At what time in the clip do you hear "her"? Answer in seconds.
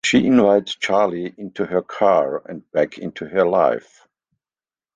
1.63-1.83, 3.27-3.45